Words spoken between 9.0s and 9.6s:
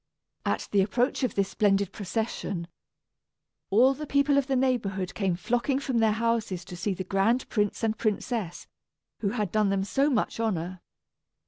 who had